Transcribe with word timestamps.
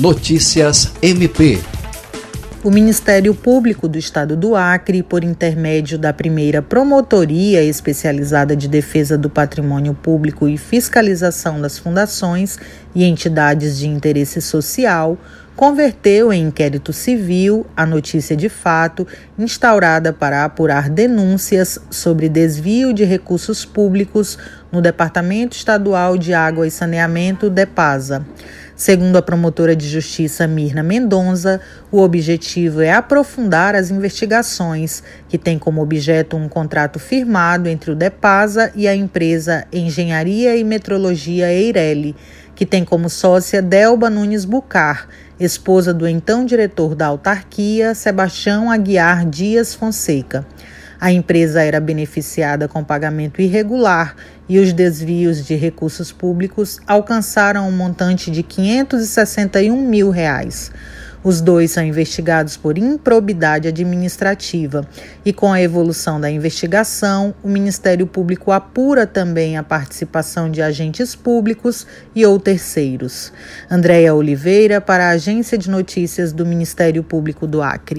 Notícias 0.00 0.94
MP. 1.02 1.60
O 2.64 2.70
Ministério 2.70 3.34
Público 3.34 3.86
do 3.86 3.98
Estado 3.98 4.34
do 4.34 4.56
Acre, 4.56 5.02
por 5.02 5.22
intermédio 5.22 5.98
da 5.98 6.10
primeira 6.10 6.62
Promotoria 6.62 7.62
Especializada 7.62 8.56
de 8.56 8.66
Defesa 8.66 9.18
do 9.18 9.28
Patrimônio 9.28 9.92
Público 9.92 10.48
e 10.48 10.56
Fiscalização 10.56 11.60
das 11.60 11.76
Fundações 11.76 12.58
e 12.94 13.04
Entidades 13.04 13.78
de 13.78 13.88
Interesse 13.88 14.40
Social, 14.40 15.18
converteu 15.54 16.32
em 16.32 16.44
inquérito 16.44 16.94
civil 16.94 17.66
a 17.76 17.84
notícia 17.84 18.34
de 18.34 18.48
fato 18.48 19.06
instaurada 19.38 20.14
para 20.14 20.46
apurar 20.46 20.88
denúncias 20.88 21.78
sobre 21.90 22.30
desvio 22.30 22.94
de 22.94 23.04
recursos 23.04 23.66
públicos 23.66 24.38
no 24.72 24.80
Departamento 24.80 25.54
Estadual 25.58 26.16
de 26.16 26.32
Água 26.32 26.66
e 26.66 26.70
Saneamento, 26.70 27.50
DEPASA. 27.50 28.24
Segundo 28.80 29.16
a 29.16 29.20
promotora 29.20 29.76
de 29.76 29.86
justiça 29.86 30.46
Mirna 30.46 30.82
Mendonça, 30.82 31.60
o 31.92 32.00
objetivo 32.00 32.80
é 32.80 32.90
aprofundar 32.90 33.74
as 33.74 33.90
investigações, 33.90 35.02
que 35.28 35.36
tem 35.36 35.58
como 35.58 35.82
objeto 35.82 36.34
um 36.34 36.48
contrato 36.48 36.98
firmado 36.98 37.68
entre 37.68 37.90
o 37.90 37.94
DEPASA 37.94 38.72
e 38.74 38.88
a 38.88 38.96
empresa 38.96 39.66
Engenharia 39.70 40.56
e 40.56 40.64
Metrologia 40.64 41.52
Eireli, 41.52 42.16
que 42.54 42.64
tem 42.64 42.82
como 42.82 43.10
sócia 43.10 43.60
Delba 43.60 44.08
Nunes 44.08 44.46
Bucar, 44.46 45.08
esposa 45.38 45.92
do 45.92 46.08
então 46.08 46.46
diretor 46.46 46.94
da 46.94 47.08
autarquia, 47.08 47.94
Sebastião 47.94 48.70
Aguiar 48.70 49.26
Dias 49.26 49.74
Fonseca. 49.74 50.46
A 51.00 51.10
empresa 51.10 51.62
era 51.62 51.80
beneficiada 51.80 52.68
com 52.68 52.84
pagamento 52.84 53.40
irregular 53.40 54.14
e 54.46 54.58
os 54.58 54.70
desvios 54.70 55.46
de 55.46 55.54
recursos 55.54 56.12
públicos 56.12 56.78
alcançaram 56.86 57.66
um 57.66 57.72
montante 57.72 58.30
de 58.30 58.42
561 58.42 59.80
mil 59.80 60.10
reais. 60.10 60.70
Os 61.22 61.42
dois 61.42 61.70
são 61.70 61.82
investigados 61.84 62.56
por 62.56 62.78
improbidade 62.78 63.68
administrativa 63.68 64.86
e, 65.24 65.34
com 65.34 65.52
a 65.52 65.60
evolução 65.60 66.18
da 66.18 66.30
investigação, 66.30 67.34
o 67.42 67.48
Ministério 67.48 68.06
Público 68.06 68.52
apura 68.52 69.06
também 69.06 69.58
a 69.58 69.62
participação 69.62 70.50
de 70.50 70.62
agentes 70.62 71.14
públicos 71.14 71.86
e 72.14 72.24
ou 72.24 72.40
terceiros. 72.40 73.32
Andréia 73.70 74.14
Oliveira, 74.14 74.80
para 74.80 75.08
a 75.08 75.10
Agência 75.10 75.58
de 75.58 75.68
Notícias 75.68 76.32
do 76.32 76.46
Ministério 76.46 77.02
Público 77.02 77.46
do 77.46 77.62
Acre. 77.62 77.98